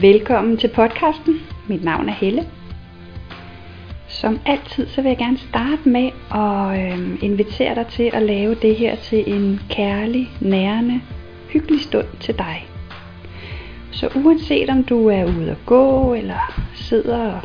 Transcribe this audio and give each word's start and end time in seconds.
Velkommen 0.00 0.56
til 0.56 0.68
podcasten. 0.68 1.40
Mit 1.68 1.84
navn 1.84 2.08
er 2.08 2.12
Helle. 2.12 2.46
Som 4.08 4.40
altid 4.46 4.88
så 4.88 5.02
vil 5.02 5.08
jeg 5.08 5.18
gerne 5.18 5.38
starte 5.38 5.88
med 5.88 6.10
at 6.34 6.98
øh, 6.98 7.22
invitere 7.22 7.74
dig 7.74 7.86
til 7.86 8.10
at 8.12 8.22
lave 8.22 8.54
det 8.54 8.76
her 8.76 8.96
til 8.96 9.32
en 9.34 9.60
kærlig, 9.70 10.30
nærende, 10.40 11.00
hyggelig 11.48 11.80
stund 11.80 12.06
til 12.20 12.38
dig. 12.38 12.66
Så 13.92 14.08
uanset 14.14 14.70
om 14.70 14.84
du 14.84 15.08
er 15.08 15.24
ude 15.24 15.50
at 15.50 15.66
gå, 15.66 16.14
eller 16.14 16.62
sidder 16.74 17.40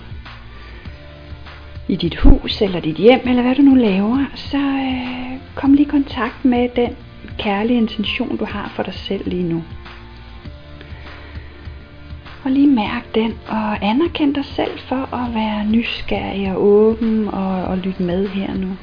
i 1.88 1.96
dit 1.96 2.16
hus, 2.16 2.62
eller 2.62 2.80
dit 2.80 2.96
hjem, 2.96 3.22
eller 3.26 3.42
hvad 3.42 3.56
du 3.56 3.62
nu 3.62 3.76
laver, 3.76 4.26
så 4.36 4.58
øh, 4.58 5.40
kom 5.56 5.74
lige 5.74 5.86
i 5.86 5.90
kontakt 5.90 6.46
med 6.46 6.70
den 6.76 6.96
kærlige 7.40 7.78
intention, 7.78 8.38
du 8.38 8.46
har 8.46 8.72
for 8.76 8.84
dig 8.84 8.94
selv 8.94 9.30
lige 9.30 9.50
nu. 9.50 9.64
Prøv 12.46 12.54
lige 12.54 12.68
mærk 12.68 13.16
den, 13.16 13.32
og 13.48 13.86
anerkend 13.86 14.36
dig 14.36 14.46
selv 14.46 14.80
for 14.80 15.14
at 15.16 15.36
være 15.36 15.66
nysgerrig 15.66 16.52
og 16.52 16.64
åben 16.64 17.28
og, 17.28 17.64
og 17.64 17.78
lytte 17.78 18.04
med 18.04 18.28
her 18.28 18.54
nu. 18.54 18.78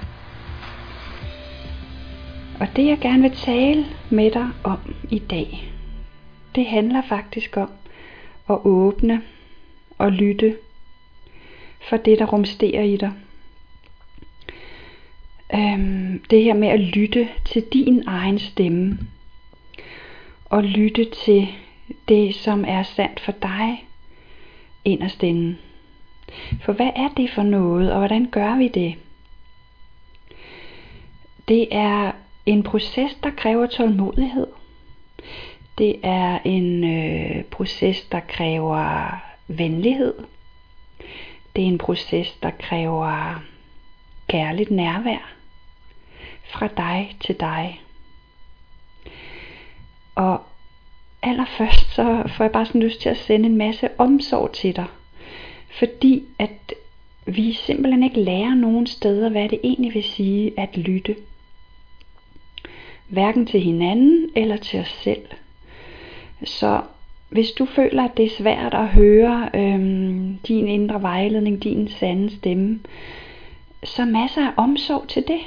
Og 2.60 2.76
det 2.76 2.86
jeg 2.86 2.98
gerne 2.98 3.22
vil 3.22 3.30
tale 3.30 3.86
med 4.10 4.30
dig 4.30 4.48
om 4.64 4.94
i 5.10 5.18
dag, 5.18 5.72
det 6.54 6.66
handler 6.66 7.02
faktisk 7.08 7.56
om 7.56 7.70
at 8.50 8.58
åbne 8.64 9.22
og 9.98 10.12
lytte 10.12 10.56
for 11.88 11.96
det, 11.96 12.18
der 12.18 12.26
rumsterer 12.26 12.82
i 12.82 12.96
dig. 12.96 13.12
Øhm, 15.54 16.22
det 16.30 16.44
her 16.44 16.54
med 16.54 16.68
at 16.68 16.80
lytte 16.80 17.28
til 17.44 17.62
din 17.72 18.02
egen 18.06 18.38
stemme. 18.38 18.98
Og 20.44 20.62
lytte 20.62 21.04
til 21.24 21.48
det, 22.12 22.34
som 22.34 22.64
er 22.68 22.82
sandt 22.82 23.20
for 23.20 23.32
dig 23.32 23.88
inderst 24.84 25.22
inden. 25.22 25.58
For 26.64 26.72
hvad 26.72 26.90
er 26.96 27.08
det 27.16 27.30
for 27.30 27.42
noget, 27.42 27.92
og 27.92 27.98
hvordan 27.98 28.30
gør 28.30 28.56
vi 28.56 28.68
det? 28.68 28.94
Det 31.48 31.68
er 31.70 32.12
en 32.46 32.62
proces, 32.62 33.14
der 33.22 33.30
kræver 33.30 33.66
tålmodighed. 33.66 34.46
Det 35.78 35.96
er 36.02 36.38
en 36.44 36.84
øh, 36.84 37.44
proces, 37.44 38.02
der 38.02 38.20
kræver 38.20 39.10
venlighed. 39.48 40.14
Det 41.56 41.64
er 41.64 41.68
en 41.68 41.78
proces, 41.78 42.32
der 42.42 42.50
kræver 42.50 43.42
kærligt 44.28 44.70
nærvær 44.70 45.32
fra 46.44 46.66
dig 46.66 47.16
til 47.20 47.40
dig. 47.40 47.80
Og 50.14 50.40
allerførst 51.22 51.94
så 51.94 52.22
får 52.36 52.44
jeg 52.44 52.52
bare 52.52 52.66
sådan 52.66 52.82
lyst 52.82 53.00
til 53.00 53.08
at 53.08 53.16
sende 53.16 53.46
en 53.46 53.56
masse 53.56 53.88
omsorg 53.98 54.52
til 54.52 54.76
dig. 54.76 54.86
Fordi 55.78 56.22
at 56.38 56.74
vi 57.26 57.52
simpelthen 57.52 58.02
ikke 58.02 58.20
lærer 58.20 58.54
nogen 58.54 58.86
steder, 58.86 59.28
hvad 59.28 59.48
det 59.48 59.60
egentlig 59.64 59.94
vil 59.94 60.04
sige 60.04 60.52
at 60.56 60.76
lytte. 60.76 61.16
Hverken 63.08 63.46
til 63.46 63.60
hinanden 63.60 64.30
eller 64.36 64.56
til 64.56 64.80
os 64.80 64.88
selv. 65.04 65.22
Så 66.44 66.80
hvis 67.28 67.50
du 67.50 67.64
føler, 67.64 68.04
at 68.04 68.16
det 68.16 68.24
er 68.24 68.36
svært 68.38 68.74
at 68.74 68.88
høre 68.88 69.50
øhm, 69.54 70.38
din 70.48 70.68
indre 70.68 71.02
vejledning, 71.02 71.62
din 71.62 71.88
sande 71.88 72.36
stemme, 72.36 72.80
så 73.84 74.04
masser 74.04 74.46
af 74.46 74.52
omsorg 74.56 75.08
til 75.08 75.24
det. 75.28 75.40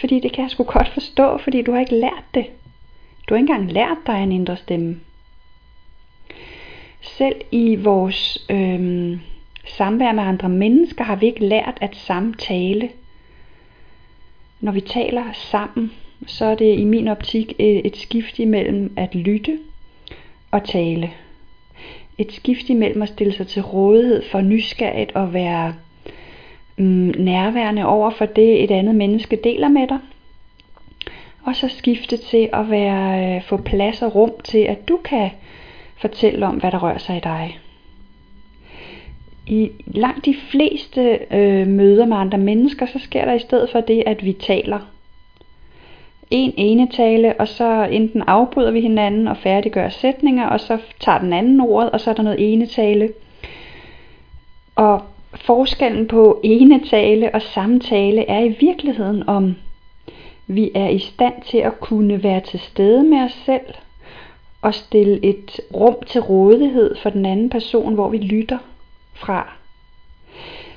Fordi 0.00 0.20
det 0.20 0.32
kan 0.32 0.42
jeg 0.42 0.50
sgu 0.50 0.64
godt 0.64 0.88
forstå, 0.88 1.38
fordi 1.38 1.62
du 1.62 1.72
har 1.72 1.80
ikke 1.80 2.00
lært 2.00 2.24
det. 2.34 2.46
Du 3.28 3.34
har 3.34 3.38
ikke 3.38 3.52
engang 3.52 3.72
lært 3.72 3.98
dig 4.06 4.22
en 4.22 4.32
indre 4.32 4.56
stemme. 4.56 5.00
Selv 7.00 7.36
i 7.50 7.76
vores 7.76 8.46
øhm, 8.50 9.20
samvær 9.66 10.12
med 10.12 10.22
andre 10.22 10.48
mennesker 10.48 11.04
har 11.04 11.16
vi 11.16 11.26
ikke 11.26 11.46
lært 11.46 11.78
at 11.80 11.96
samtale. 11.96 12.90
Når 14.60 14.72
vi 14.72 14.80
taler 14.80 15.24
sammen, 15.32 15.92
så 16.26 16.44
er 16.44 16.54
det 16.54 16.78
i 16.78 16.84
min 16.84 17.08
optik 17.08 17.52
øh, 17.60 17.66
et 17.66 17.96
skift 17.96 18.38
imellem 18.38 18.92
at 18.96 19.14
lytte 19.14 19.58
og 20.50 20.64
tale. 20.64 21.10
Et 22.18 22.32
skift 22.32 22.68
imellem 22.68 23.02
at 23.02 23.08
stille 23.08 23.32
sig 23.32 23.46
til 23.46 23.62
rådighed 23.62 24.22
for 24.30 24.40
nysgerrigt 24.40 25.12
og 25.12 25.34
være 25.34 25.74
mm, 26.76 27.14
nærværende 27.18 27.86
over 27.86 28.10
for 28.10 28.26
det, 28.26 28.64
et 28.64 28.70
andet 28.70 28.94
menneske 28.94 29.36
deler 29.44 29.68
med 29.68 29.86
dig. 29.88 29.98
Og 31.44 31.56
så 31.56 31.68
skifte 31.68 32.16
til 32.16 32.48
at 32.52 32.70
være, 32.70 33.36
øh, 33.36 33.42
få 33.42 33.56
plads 33.56 34.02
og 34.02 34.14
rum 34.14 34.32
til, 34.44 34.58
at 34.58 34.88
du 34.88 34.96
kan 35.04 35.30
fortælle 35.96 36.46
om, 36.46 36.54
hvad 36.54 36.70
der 36.70 36.78
rører 36.78 36.98
sig 36.98 37.16
i 37.16 37.20
dig. 37.20 37.58
I 39.46 39.70
langt 39.86 40.24
de 40.24 40.34
fleste 40.50 41.18
øh, 41.30 41.66
møder 41.66 42.06
med 42.06 42.16
andre 42.16 42.38
mennesker, 42.38 42.86
så 42.86 42.98
sker 42.98 43.24
der 43.24 43.32
i 43.32 43.38
stedet 43.38 43.70
for 43.70 43.80
det, 43.80 44.02
at 44.06 44.24
vi 44.24 44.32
taler. 44.32 44.78
En 46.30 46.54
ene 46.56 46.88
tale, 46.90 47.40
og 47.40 47.48
så 47.48 47.88
enten 47.90 48.22
afbryder 48.26 48.70
vi 48.70 48.80
hinanden 48.80 49.28
og 49.28 49.36
færdiggør 49.36 49.88
sætninger, 49.88 50.46
og 50.46 50.60
så 50.60 50.78
tager 51.00 51.18
den 51.18 51.32
anden 51.32 51.60
ordet, 51.60 51.90
og 51.90 52.00
så 52.00 52.10
er 52.10 52.14
der 52.14 52.22
noget 52.22 52.52
ene 52.52 52.66
tale. 52.66 53.08
Og 54.76 55.02
forskellen 55.34 56.08
på 56.08 56.40
ene 56.44 56.84
tale 56.84 57.34
og 57.34 57.42
samtale 57.42 58.28
er 58.28 58.40
i 58.40 58.56
virkeligheden 58.60 59.28
om 59.28 59.54
vi 60.48 60.70
er 60.74 60.88
i 60.88 60.98
stand 60.98 61.34
til 61.50 61.58
at 61.58 61.80
kunne 61.80 62.22
være 62.22 62.40
til 62.40 62.60
stede 62.60 63.02
med 63.02 63.18
os 63.18 63.42
selv 63.46 63.74
og 64.62 64.74
stille 64.74 65.24
et 65.24 65.60
rum 65.74 65.96
til 66.06 66.20
rådighed 66.20 66.96
for 67.02 67.10
den 67.10 67.26
anden 67.26 67.50
person, 67.50 67.94
hvor 67.94 68.08
vi 68.08 68.18
lytter 68.18 68.58
fra. 69.14 69.52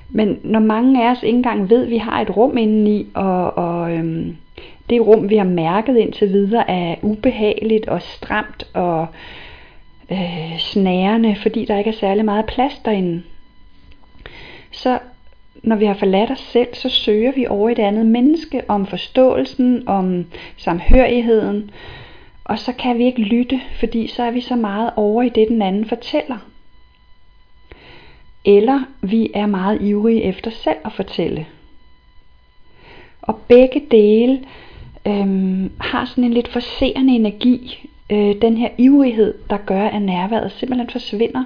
Men 0.09 0.39
når 0.43 0.59
mange 0.59 1.03
af 1.05 1.11
os 1.11 1.23
ikke 1.23 1.37
engang 1.37 1.69
ved, 1.69 1.83
at 1.83 1.89
vi 1.89 1.97
har 1.97 2.21
et 2.21 2.37
rum 2.37 2.57
indeni, 2.57 3.07
og, 3.13 3.57
og 3.57 3.91
øhm, 3.91 4.37
det 4.89 5.01
rum, 5.01 5.29
vi 5.29 5.37
har 5.37 5.45
mærket 5.45 5.97
indtil 5.97 6.29
videre, 6.29 6.69
er 6.69 6.95
ubehageligt 7.01 7.87
og 7.87 8.01
stramt 8.01 8.67
og 8.73 9.07
øh, 10.11 10.59
snærende, 10.59 11.35
fordi 11.35 11.65
der 11.65 11.77
ikke 11.77 11.89
er 11.89 11.95
særlig 11.99 12.25
meget 12.25 12.45
plads 12.45 12.81
derinde, 12.85 13.23
så 14.71 14.99
når 15.63 15.75
vi 15.75 15.85
har 15.85 15.93
forladt 15.93 16.31
os 16.31 16.39
selv, 16.39 16.67
så 16.73 16.89
søger 16.89 17.31
vi 17.31 17.47
over 17.47 17.69
et 17.69 17.79
andet 17.79 18.05
menneske 18.05 18.61
om 18.67 18.85
forståelsen, 18.85 19.87
om 19.87 20.25
samhørigheden, 20.57 21.71
og 22.43 22.59
så 22.59 22.73
kan 22.73 22.97
vi 22.97 23.05
ikke 23.05 23.21
lytte, 23.21 23.61
fordi 23.79 24.07
så 24.07 24.23
er 24.23 24.31
vi 24.31 24.41
så 24.41 24.55
meget 24.55 24.91
over 24.95 25.23
i 25.23 25.29
det, 25.29 25.47
den 25.47 25.61
anden 25.61 25.85
fortæller. 25.85 26.37
Eller 28.45 28.79
vi 29.01 29.31
er 29.33 29.45
meget 29.45 29.81
ivrige 29.81 30.23
efter 30.23 30.51
selv 30.51 30.77
at 30.85 30.93
fortælle. 30.93 31.47
Og 33.21 33.39
begge 33.47 33.81
dele 33.91 34.45
øhm, 35.07 35.71
har 35.79 36.05
sådan 36.05 36.23
en 36.23 36.33
lidt 36.33 36.47
forserende 36.47 37.15
energi. 37.15 37.89
Øh, 38.09 38.41
den 38.41 38.57
her 38.57 38.69
ivrighed, 38.77 39.33
der 39.49 39.57
gør, 39.57 39.87
at 39.87 40.01
nærværet 40.01 40.51
simpelthen 40.51 40.89
forsvinder, 40.89 41.43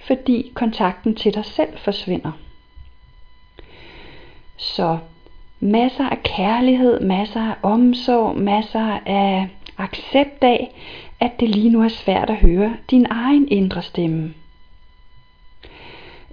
fordi 0.00 0.52
kontakten 0.54 1.14
til 1.14 1.34
dig 1.34 1.44
selv 1.44 1.70
forsvinder. 1.76 2.32
Så 4.56 4.98
masser 5.60 6.04
af 6.08 6.22
kærlighed, 6.22 7.00
masser 7.00 7.40
af 7.40 7.54
omsorg, 7.62 8.36
masser 8.36 9.00
af 9.06 9.48
accept 9.78 10.44
af, 10.44 10.74
at 11.20 11.30
det 11.40 11.48
lige 11.48 11.70
nu 11.70 11.82
er 11.82 11.88
svært 11.88 12.30
at 12.30 12.36
høre 12.36 12.76
din 12.90 13.06
egen 13.10 13.48
indre 13.48 13.82
stemme. 13.82 14.34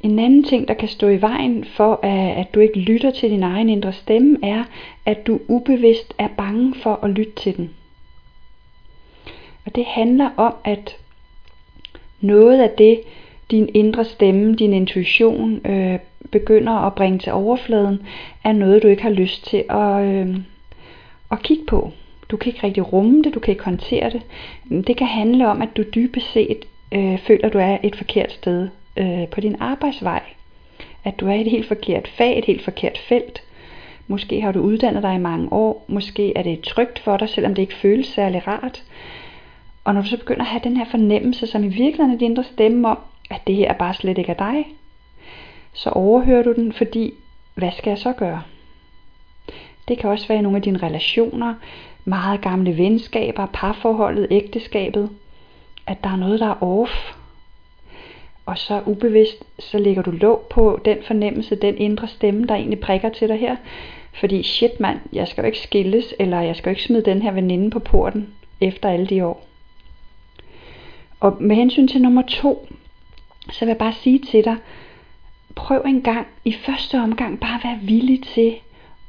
En 0.04 0.20
anden 0.20 0.44
ting, 0.44 0.68
der 0.68 0.74
kan 0.74 0.88
stå 0.88 1.08
i 1.08 1.22
vejen 1.22 1.66
for, 1.66 2.00
at 2.38 2.54
du 2.54 2.60
ikke 2.60 2.80
lytter 2.80 3.12
til 3.12 3.30
din 3.30 3.44
egen 3.44 3.70
indre 3.70 3.94
stemme, 3.94 4.38
er, 4.44 4.64
at 5.06 5.28
du 5.28 5.40
ubevidst 5.48 6.14
er 6.18 6.28
bange 6.28 6.76
for 6.76 7.00
at 7.04 7.10
lytte 7.10 7.32
til 7.32 7.58
den. 7.58 7.70
Og 9.66 9.76
det 9.76 9.86
handler 9.86 10.30
om, 10.38 10.54
at 10.64 10.98
noget 12.22 12.62
af 12.62 12.70
det, 12.70 13.02
din 13.52 13.70
indre 13.74 14.06
stemme, 14.06 14.56
din 14.56 14.74
intuition 14.74 15.68
øh, 15.68 16.00
begynder 16.34 16.74
at 16.74 16.96
bringe 16.96 17.20
til 17.20 17.32
overfladen, 17.32 18.02
er 18.44 18.52
noget, 18.52 18.84
du 18.84 18.88
ikke 18.88 19.04
har 19.04 19.10
lyst 19.10 19.46
til 19.46 19.64
at, 19.70 20.04
øh, 20.06 20.38
at 21.32 21.44
kigge 21.44 21.66
på. 21.66 21.92
Du 22.30 22.38
kan 22.38 22.52
ikke 22.52 22.68
rigtig 22.68 22.94
rumme 22.94 23.24
det, 23.24 23.34
du 23.34 23.40
kan 23.40 23.52
ikke 23.52 23.64
håndtere 23.64 24.10
det. 24.10 24.22
Det 24.88 24.98
kan 24.98 25.08
handle 25.08 25.48
om, 25.48 25.62
at 25.62 25.78
du 25.78 25.84
dybest 25.96 26.34
set 26.34 26.66
øh, 26.92 27.20
føler, 27.20 27.46
at 27.48 27.54
du 27.54 27.58
er 27.58 27.78
et 27.84 27.96
forkert 27.96 28.32
sted 28.32 28.70
øh, 28.98 29.28
på 29.28 29.42
din 29.42 29.56
arbejdsvej. 29.60 30.22
At 31.04 31.20
du 31.20 31.28
er 31.28 31.34
i 31.34 31.42
et 31.42 31.52
helt 31.52 31.68
forkert 31.68 32.08
fag, 32.08 32.38
et 32.38 32.46
helt 32.46 32.64
forkert 32.64 32.98
felt. 32.98 33.42
Måske 34.08 34.42
har 34.42 34.52
du 34.52 34.60
uddannet 34.60 35.04
dig 35.04 35.16
i 35.16 35.20
mange 35.20 35.54
år. 35.54 35.86
Måske 35.88 36.38
er 36.38 36.44
det 36.44 36.62
trygt 36.62 37.00
for 37.00 37.18
dig, 37.18 37.30
selvom 37.30 37.56
det 37.56 37.62
ikke 37.62 37.76
føles 37.76 38.08
særlig 38.08 38.48
rart. 38.48 38.84
Og 39.84 39.94
når 39.94 40.02
du 40.02 40.08
så 40.08 40.18
begynder 40.18 40.42
at 40.42 40.48
have 40.48 40.62
den 40.64 40.78
her 40.78 40.86
fornemmelse, 40.86 41.48
som 41.48 41.64
i 41.64 41.68
virkeligheden 41.68 42.14
er 42.14 42.18
din 42.18 42.32
indre 42.32 42.44
stemme 42.44 42.88
om, 42.88 42.98
at 43.30 43.42
det 43.48 43.56
her 43.56 43.70
er 43.70 43.78
bare 43.78 43.94
slet 43.94 44.18
ikke 44.18 44.32
er 44.32 44.52
dig, 44.52 44.66
så 45.74 45.90
overhører 45.90 46.44
du 46.44 46.54
den, 46.54 46.74
fordi 46.74 47.14
hvad 47.56 47.72
skal 47.78 47.90
jeg 47.90 47.98
så 47.98 48.14
gøre? 48.14 48.42
Det 49.88 49.98
kan 49.98 50.10
også 50.10 50.28
være 50.28 50.38
i 50.38 50.42
nogle 50.42 50.58
af 50.58 50.62
dine 50.62 50.78
relationer, 50.78 51.54
meget 52.06 52.42
gamle 52.42 52.78
venskaber, 52.78 53.46
parforholdet, 53.54 54.28
ægteskabet, 54.32 55.10
at 55.88 56.04
der 56.04 56.10
er 56.10 56.16
noget, 56.16 56.40
der 56.40 56.48
er 56.48 56.64
off. 56.64 57.14
Og 58.46 58.58
så 58.58 58.82
ubevidst, 58.86 59.44
så 59.60 59.78
lægger 59.78 60.02
du 60.02 60.12
låg 60.12 60.48
på 60.50 60.80
den 60.86 60.98
fornemmelse, 61.08 61.56
den 61.56 61.78
indre 61.78 62.08
stemme, 62.08 62.48
der 62.48 62.56
egentlig 62.56 62.80
prikker 62.80 63.10
til 63.10 63.30
dig 63.30 63.40
her. 63.40 63.56
Fordi 64.20 64.44
shit 64.44 64.80
mand, 64.80 65.00
jeg 65.14 65.28
skal 65.28 65.42
jo 65.42 65.46
ikke 65.46 65.60
skilles, 65.60 66.14
eller 66.20 66.42
jeg 66.42 66.56
skal 66.56 66.70
jo 66.70 66.72
ikke 66.72 66.84
smide 66.84 67.06
den 67.06 67.22
her 67.22 67.32
veninde 67.32 67.70
på 67.70 67.80
porten 67.80 68.34
efter 68.62 68.90
alle 68.90 69.08
de 69.08 69.26
år. 69.26 69.48
Og 71.20 71.38
med 71.40 71.56
hensyn 71.56 71.88
til 71.88 72.02
nummer 72.02 72.22
to, 72.22 72.68
så 73.52 73.60
vil 73.60 73.68
jeg 73.68 73.78
bare 73.78 73.94
sige 73.94 74.20
til 74.20 74.44
dig, 74.44 74.56
prøv 75.56 75.84
en 75.86 76.02
gang 76.02 76.28
i 76.46 76.54
første 76.54 77.00
omgang 77.00 77.40
bare 77.40 77.56
at 77.56 77.64
være 77.64 77.80
villig 77.82 78.24
til 78.24 78.56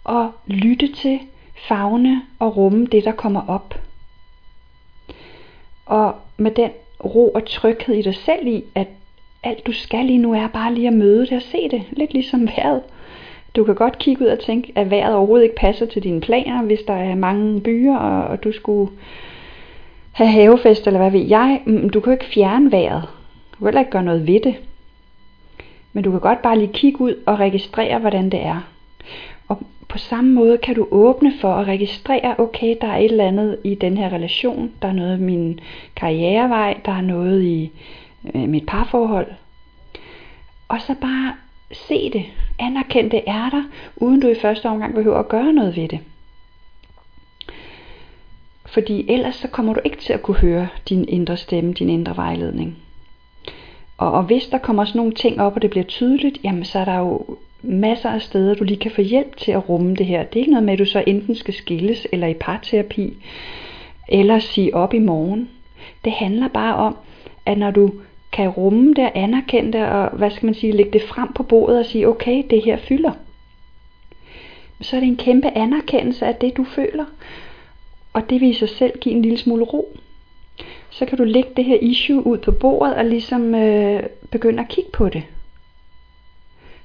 at 0.08 0.26
lytte 0.46 0.92
til, 0.92 1.20
fagne 1.68 2.22
og 2.38 2.56
rumme 2.56 2.86
det, 2.86 3.04
der 3.04 3.12
kommer 3.12 3.48
op. 3.48 3.80
Og 5.86 6.14
med 6.36 6.50
den 6.50 6.70
ro 7.04 7.28
og 7.28 7.44
tryghed 7.46 7.94
i 7.94 8.02
dig 8.02 8.14
selv 8.14 8.46
i, 8.46 8.64
at 8.74 8.88
alt 9.42 9.66
du 9.66 9.72
skal 9.72 10.04
lige 10.04 10.18
nu 10.18 10.34
er 10.34 10.46
bare 10.46 10.74
lige 10.74 10.88
at 10.88 10.94
møde 10.94 11.26
det 11.26 11.32
og 11.32 11.42
se 11.42 11.68
det. 11.70 11.82
Lidt 11.90 12.12
ligesom 12.12 12.46
vejret. 12.46 12.82
Du 13.56 13.64
kan 13.64 13.74
godt 13.74 13.98
kigge 13.98 14.24
ud 14.24 14.30
og 14.30 14.38
tænke, 14.38 14.72
at 14.74 14.90
vejret 14.90 15.14
overhovedet 15.14 15.44
ikke 15.44 15.56
passer 15.56 15.86
til 15.86 16.02
dine 16.02 16.20
planer, 16.20 16.62
hvis 16.62 16.80
der 16.86 16.94
er 16.94 17.14
mange 17.14 17.60
byer, 17.60 17.96
og, 17.96 18.24
og 18.24 18.44
du 18.44 18.52
skulle 18.52 18.92
have 20.12 20.30
havefest, 20.30 20.86
eller 20.86 21.00
hvad 21.00 21.10
ved 21.10 21.26
jeg. 21.26 21.62
Mm, 21.66 21.90
du 21.90 22.00
kan 22.00 22.12
jo 22.12 22.18
ikke 22.18 22.34
fjerne 22.34 22.72
vejret. 22.72 23.02
Du 23.52 23.58
kan 23.58 23.66
heller 23.66 23.80
ikke 23.80 23.90
gøre 23.90 24.04
noget 24.04 24.26
ved 24.26 24.40
det. 24.40 24.54
Men 25.94 26.04
du 26.04 26.10
kan 26.10 26.20
godt 26.20 26.42
bare 26.42 26.58
lige 26.58 26.72
kigge 26.72 27.00
ud 27.00 27.14
og 27.26 27.38
registrere, 27.38 27.98
hvordan 27.98 28.30
det 28.30 28.42
er. 28.42 28.60
Og 29.48 29.62
på 29.88 29.98
samme 29.98 30.32
måde 30.32 30.58
kan 30.58 30.74
du 30.74 30.88
åbne 30.90 31.32
for 31.40 31.54
at 31.54 31.66
registrere, 31.66 32.34
okay, 32.38 32.76
der 32.80 32.86
er 32.86 32.96
et 32.96 33.10
eller 33.10 33.28
andet 33.28 33.58
i 33.64 33.74
den 33.74 33.96
her 33.96 34.12
relation, 34.12 34.72
der 34.82 34.88
er 34.88 34.92
noget 34.92 35.18
i 35.18 35.22
min 35.22 35.60
karrierevej, 35.96 36.80
der 36.84 36.92
er 36.92 37.00
noget 37.00 37.42
i 37.42 37.70
øh, 38.34 38.48
mit 38.48 38.66
parforhold. 38.66 39.26
Og 40.68 40.80
så 40.80 40.94
bare 41.00 41.34
se 41.72 42.10
det, 42.10 42.24
anerkend 42.58 43.10
det 43.10 43.22
er 43.26 43.50
der, 43.50 43.62
uden 43.96 44.20
du 44.20 44.28
i 44.28 44.40
første 44.42 44.66
omgang 44.66 44.94
behøver 44.94 45.18
at 45.18 45.28
gøre 45.28 45.52
noget 45.52 45.76
ved 45.76 45.88
det. 45.88 46.00
Fordi 48.66 49.10
ellers 49.10 49.34
så 49.34 49.48
kommer 49.48 49.74
du 49.74 49.80
ikke 49.84 49.96
til 49.96 50.12
at 50.12 50.22
kunne 50.22 50.36
høre 50.36 50.68
din 50.88 51.08
indre 51.08 51.36
stemme, 51.36 51.72
din 51.72 51.88
indre 51.88 52.16
vejledning. 52.16 52.83
Og, 53.98 54.12
og 54.12 54.22
hvis 54.22 54.46
der 54.46 54.58
kommer 54.58 54.84
sådan 54.84 54.98
nogle 54.98 55.12
ting 55.12 55.40
op, 55.40 55.54
og 55.56 55.62
det 55.62 55.70
bliver 55.70 55.84
tydeligt, 55.84 56.38
jamen 56.44 56.64
så 56.64 56.78
er 56.78 56.84
der 56.84 56.98
jo 56.98 57.36
masser 57.62 58.10
af 58.10 58.22
steder, 58.22 58.54
du 58.54 58.64
lige 58.64 58.80
kan 58.80 58.90
få 58.90 59.00
hjælp 59.00 59.36
til 59.36 59.52
at 59.52 59.68
rumme 59.68 59.94
det 59.96 60.06
her. 60.06 60.24
Det 60.24 60.36
er 60.36 60.40
ikke 60.40 60.50
noget 60.50 60.64
med, 60.64 60.72
at 60.72 60.78
du 60.78 60.84
så 60.84 61.04
enten 61.06 61.34
skal 61.34 61.54
skilles, 61.54 62.06
eller 62.12 62.26
i 62.26 62.34
parterapi, 62.34 63.16
eller 64.08 64.38
sige 64.38 64.74
op 64.74 64.94
i 64.94 64.98
morgen. 64.98 65.50
Det 66.04 66.12
handler 66.12 66.48
bare 66.48 66.74
om, 66.74 66.96
at 67.46 67.58
når 67.58 67.70
du 67.70 67.90
kan 68.32 68.48
rumme 68.48 68.94
det 68.94 69.04
og 69.04 69.12
anerkende 69.14 69.78
det, 69.78 69.86
og 69.86 70.10
hvad 70.10 70.30
skal 70.30 70.46
man 70.46 70.54
sige, 70.54 70.72
lægge 70.72 70.92
det 70.92 71.02
frem 71.02 71.32
på 71.32 71.42
bordet 71.42 71.78
og 71.78 71.86
sige, 71.86 72.08
okay, 72.08 72.42
det 72.50 72.64
her 72.64 72.76
fylder. 72.76 73.12
Så 74.80 74.96
er 74.96 75.00
det 75.00 75.08
en 75.08 75.16
kæmpe 75.16 75.50
anerkendelse 75.58 76.26
af 76.26 76.34
det, 76.34 76.56
du 76.56 76.64
føler. 76.64 77.04
Og 78.12 78.30
det 78.30 78.40
vil 78.40 78.50
i 78.50 78.54
sig 78.54 78.68
selv 78.68 78.98
give 79.00 79.14
en 79.14 79.22
lille 79.22 79.38
smule 79.38 79.64
ro. 79.64 79.96
Så 80.98 81.06
kan 81.06 81.18
du 81.18 81.24
lægge 81.24 81.50
det 81.56 81.64
her 81.64 81.78
issue 81.80 82.26
ud 82.26 82.38
på 82.38 82.50
bordet 82.50 82.94
og 82.94 83.04
ligesom 83.04 83.54
øh, 83.54 84.02
begynde 84.30 84.62
at 84.62 84.68
kigge 84.68 84.90
på 84.90 85.08
det. 85.08 85.22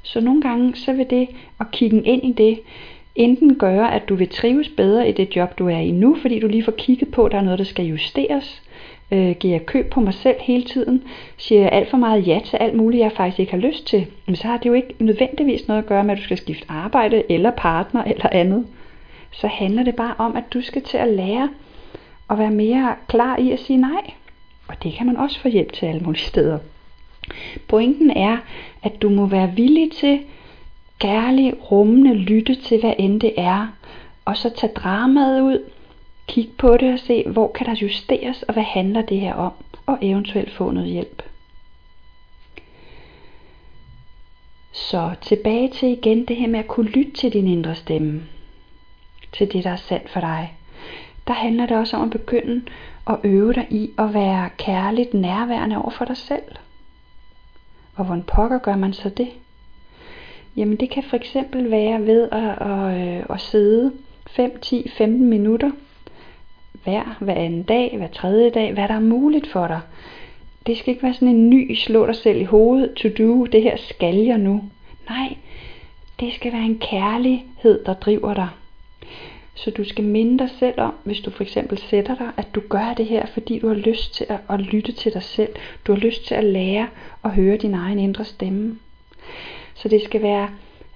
Så 0.04 0.22
nogle 0.22 0.42
gange 0.42 0.76
så 0.76 0.94
vil 0.94 1.10
det 1.10 1.28
at 1.60 1.72
kigge 1.72 2.02
ind 2.02 2.24
i 2.24 2.32
det 2.32 2.60
enten 3.16 3.56
gøre, 3.56 3.94
at 3.94 4.10
du 4.10 4.16
vil 4.16 4.30
trives 4.30 4.70
bedre 4.70 5.10
i 5.10 5.12
det 5.12 5.36
job, 5.36 5.60
du 5.60 5.68
er 5.68 5.78
i 5.78 5.92
nu, 5.92 6.16
fordi 6.22 6.40
du 6.40 6.48
lige 6.48 6.64
får 6.64 6.72
kigget 6.72 7.12
på, 7.12 7.26
at 7.26 7.32
der 7.32 7.38
er 7.38 7.42
noget, 7.42 7.60
der 7.60 7.66
skal 7.66 7.86
justeres. 7.86 8.62
Øh, 9.12 9.32
giver 9.32 9.54
jeg 9.54 9.66
køb 9.66 9.90
på 9.90 10.00
mig 10.00 10.14
selv 10.14 10.36
hele 10.40 10.64
tiden? 10.64 11.04
Siger 11.38 11.62
jeg 11.62 11.72
alt 11.72 11.90
for 11.90 11.98
meget 11.98 12.28
ja 12.28 12.40
til 12.46 12.58
alt 12.58 12.76
muligt, 12.76 13.02
jeg 13.02 13.12
faktisk 13.12 13.40
ikke 13.40 13.52
har 13.52 13.60
lyst 13.60 13.88
til? 13.88 14.06
Men 14.26 14.36
så 14.36 14.48
har 14.48 14.58
det 14.58 14.66
jo 14.66 14.74
ikke 14.74 14.94
nødvendigvis 15.00 15.68
noget 15.68 15.82
at 15.82 15.88
gøre 15.88 16.04
med, 16.04 16.12
at 16.12 16.18
du 16.18 16.24
skal 16.24 16.38
skifte 16.38 16.66
arbejde, 16.70 17.24
eller 17.30 17.52
partner, 17.52 18.04
eller 18.04 18.30
andet. 18.32 18.68
Så 19.32 19.48
handler 19.48 19.84
det 19.84 19.96
bare 19.96 20.16
om, 20.18 20.36
at 20.36 20.44
du 20.54 20.62
skal 20.62 20.82
til 20.82 20.98
at 20.98 21.14
lære 21.14 21.50
at 22.30 22.38
være 22.38 22.52
mere 22.52 22.96
klar 23.08 23.38
i 23.38 23.52
at 23.52 23.60
sige 23.60 23.78
nej. 23.78 24.14
Og 24.68 24.84
det 24.84 24.94
kan 24.94 25.06
man 25.06 25.18
også 25.18 25.40
få 25.40 25.48
hjælp 25.48 25.74
til 25.74 25.86
alle 25.86 26.02
mulige 26.02 26.26
steder. 26.26 26.60
Pointen 27.68 28.12
er, 28.12 28.38
at 28.84 29.02
du 29.02 29.10
må 29.10 29.26
være 29.26 29.56
villig 29.56 29.92
til 29.92 30.20
kærlig, 31.00 31.72
rummende 31.72 32.14
lytte 32.14 32.56
til, 32.56 32.80
hvad 32.80 32.94
end 33.00 33.22
det 33.22 33.34
er, 33.38 33.68
og 34.26 34.38
så 34.38 34.50
tage 34.50 34.74
dramaet 34.74 35.42
ud, 35.42 35.70
kig 36.28 36.50
på 36.58 36.78
det 36.78 36.94
og 36.94 37.00
se, 37.00 37.24
hvor 37.30 37.52
kan 37.52 37.66
der 37.66 37.76
justeres, 37.82 38.44
og 38.44 38.54
hvad 38.54 38.64
handler 38.64 39.02
det 39.02 39.20
her 39.20 39.34
om, 39.34 39.54
og 39.86 39.98
eventuelt 40.02 40.52
få 40.52 40.72
noget 40.72 40.90
hjælp. 40.90 41.24
Så 44.72 45.12
tilbage 45.22 45.70
til 45.70 45.90
igen 45.90 46.26
det 46.26 46.36
her 46.36 46.48
med 46.48 46.60
at 46.60 46.68
kunne 46.68 46.90
lytte 46.90 47.12
til 47.12 47.34
din 47.34 47.48
indre 47.48 47.76
stemme, 47.76 48.24
til 49.34 49.54
det, 49.54 49.64
der 49.64 49.70
er 49.70 49.76
sandt 49.76 50.10
for 50.10 50.20
dig. 50.20 50.59
Der 51.30 51.36
handler 51.36 51.66
det 51.66 51.78
også 51.78 51.98
om 51.98 52.04
at 52.04 52.12
begynde 52.12 52.62
at 53.08 53.16
øve 53.24 53.54
dig 53.54 53.68
i 53.70 53.90
at 53.98 54.14
være 54.14 54.50
kærligt 54.58 55.14
nærværende 55.14 55.78
over 55.78 55.90
for 55.90 56.06
dig 56.06 56.18
selv. 56.18 56.56
Og 57.96 58.06
hvordan 58.06 58.24
pokker 58.24 58.58
gør 58.58 58.76
man 58.76 58.94
så 58.94 59.10
det? 59.10 59.30
Jamen 60.56 60.78
det 60.78 60.90
kan 60.90 61.04
for 61.04 61.16
eksempel 61.16 61.72
være 61.72 62.06
ved 62.06 62.30
at, 62.32 62.62
at, 62.62 63.18
øh, 63.18 63.26
at, 63.30 63.42
sidde 63.42 63.94
5, 64.28 64.60
10, 64.60 64.90
15 64.98 65.30
minutter 65.30 65.72
hver, 66.84 67.18
hver 67.20 67.36
anden 67.36 67.64
dag, 67.64 67.98
hver 67.98 68.08
tredje 68.08 68.50
dag, 68.50 68.74
hvad 68.74 68.88
der 68.88 68.96
er 68.96 69.00
muligt 69.00 69.48
for 69.48 69.68
dig. 69.68 69.82
Det 70.68 70.78
skal 70.78 70.92
ikke 70.92 71.04
være 71.04 71.14
sådan 71.14 71.28
en 71.28 71.50
ny 71.50 71.76
slå 71.76 72.06
dig 72.06 72.16
selv 72.16 72.42
i 72.42 72.44
hovedet, 72.44 72.94
to 72.94 73.10
do, 73.18 73.46
det 73.46 73.64
her 73.64 73.78
skal 73.78 74.16
jeg 74.16 74.38
nu. 74.38 74.64
Nej, 75.10 75.38
det 76.20 76.34
skal 76.34 76.54
være 76.54 76.66
en 76.66 76.80
kærlighed, 76.80 77.86
der 77.86 77.94
driver 77.94 78.34
dig. 78.34 78.50
Så 79.64 79.72
du 79.72 79.84
skal 79.84 80.04
minde 80.04 80.40
dig 80.40 80.50
selv 80.60 80.80
om, 80.80 80.94
hvis 81.04 81.20
du 81.20 81.32
for 81.32 81.44
eksempel 81.44 81.78
sætter 81.78 82.16
dig, 82.16 82.32
at 82.38 82.48
du 82.56 82.62
gør 82.70 82.94
det 82.98 83.06
her, 83.06 83.26
fordi 83.26 83.60
du 83.60 83.68
har 83.68 83.76
lyst 83.76 84.14
til 84.14 84.26
at, 84.30 84.40
at 84.50 84.60
lytte 84.60 84.92
til 84.92 85.14
dig 85.14 85.24
selv. 85.24 85.50
Du 85.88 85.94
har 85.94 86.00
lyst 86.00 86.28
til 86.28 86.36
at 86.36 86.44
lære 86.44 86.88
og 87.22 87.32
høre 87.32 87.58
din 87.58 87.74
egen 87.74 88.00
indre 88.00 88.26
stemme. 88.26 88.78
Så 89.76 89.88
det 89.88 90.02
skal 90.02 90.22
være 90.22 90.50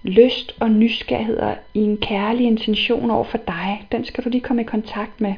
lyst 0.04 0.56
og 0.60 0.72
nysgerrighed 0.72 1.40
i 1.74 1.80
en 1.80 1.98
kærlig 1.98 2.46
intention 2.46 3.12
over 3.12 3.24
for 3.24 3.38
dig. 3.38 3.88
Den 3.92 4.06
skal 4.06 4.24
du 4.24 4.30
lige 4.30 4.42
komme 4.42 4.62
i 4.62 4.66
kontakt 4.66 5.22
med. 5.22 5.34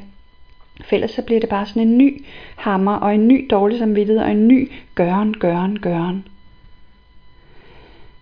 For 0.84 0.94
ellers 0.94 1.10
så 1.10 1.22
bliver 1.22 1.40
det 1.40 1.48
bare 1.48 1.66
sådan 1.66 1.82
en 1.82 1.98
ny 1.98 2.24
hammer 2.56 2.96
og 2.96 3.14
en 3.14 3.28
ny 3.28 3.46
dårlig 3.50 3.78
samvittighed 3.78 4.22
og 4.22 4.30
en 4.30 4.48
ny 4.48 4.70
gøren, 4.94 5.34
gøren, 5.34 5.78
gøren. 5.78 6.26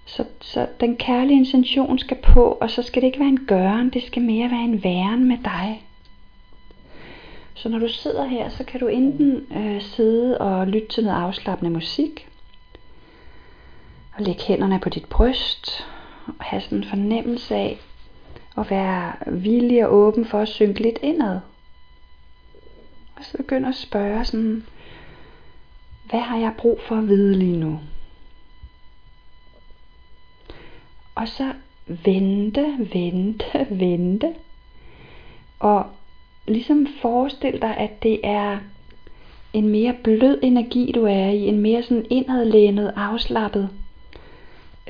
Så, 0.07 0.25
så 0.41 0.67
den 0.81 0.97
kærlige 0.97 1.39
intention 1.39 1.99
skal 1.99 2.17
på, 2.23 2.45
og 2.45 2.71
så 2.71 2.83
skal 2.83 3.03
det 3.03 3.07
ikke 3.07 3.21
være 3.21 3.29
en 3.29 3.47
gøren, 3.47 3.91
det 3.91 4.03
skal 4.03 4.23
mere 4.23 4.51
være 4.51 4.65
en 4.65 4.85
væren 4.85 5.29
med 5.29 5.39
dig. 5.45 5.83
Så 7.55 7.69
når 7.69 7.79
du 7.79 7.89
sidder 7.89 8.25
her, 8.25 8.49
så 8.49 8.65
kan 8.65 8.81
du 8.81 8.87
enten 8.87 9.47
øh, 9.57 9.83
sidde 9.83 10.39
og 10.39 10.67
lytte 10.67 10.89
til 10.89 11.05
noget 11.05 11.17
afslappende 11.17 11.71
musik, 11.71 12.29
og 14.17 14.23
lægge 14.23 14.43
hænderne 14.43 14.81
på 14.81 14.89
dit 14.89 15.05
bryst, 15.05 15.87
og 16.27 16.45
have 16.45 16.63
sådan 16.63 16.79
en 16.79 16.85
fornemmelse 16.85 17.55
af 17.55 17.81
at 18.59 18.71
være 18.71 19.13
villig 19.27 19.87
og 19.87 19.95
åben 19.95 20.25
for 20.25 20.41
at 20.41 20.49
synke 20.49 20.83
lidt 20.83 20.99
indad. 21.03 21.41
Og 23.17 23.25
så 23.25 23.37
begynder 23.37 23.69
at 23.69 23.75
spørge 23.75 24.25
sådan, 24.25 24.67
hvad 26.11 26.21
har 26.21 26.39
jeg 26.39 26.53
brug 26.59 26.81
for 26.89 26.97
at 26.97 27.09
vide 27.09 27.39
lige 27.39 27.57
nu? 27.57 27.81
Og 31.15 31.29
så 31.29 31.53
vente, 31.87 32.89
vente, 32.93 33.67
vente. 33.71 34.35
Og 35.59 35.87
ligesom 36.47 36.87
forestil 37.03 37.63
dig, 37.63 37.77
at 37.77 38.03
det 38.03 38.21
er 38.23 38.59
en 39.53 39.69
mere 39.69 39.95
blød 40.05 40.39
energi, 40.43 40.93
du 40.95 41.05
er 41.05 41.29
i. 41.29 41.47
En 41.47 41.61
mere 41.61 41.83
sådan 41.83 42.07
indadlænet, 42.11 42.93
afslappet 42.97 43.69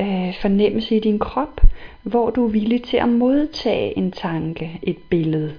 øh, 0.00 0.34
fornemmelse 0.40 0.96
i 0.96 1.00
din 1.00 1.18
krop, 1.18 1.60
hvor 2.02 2.30
du 2.30 2.44
er 2.46 2.50
villig 2.50 2.82
til 2.82 2.96
at 2.96 3.08
modtage 3.08 3.98
en 3.98 4.12
tanke, 4.12 4.80
et 4.82 4.98
billede. 5.10 5.54